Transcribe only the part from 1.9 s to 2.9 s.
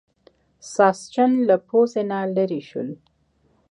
نه لرې شول.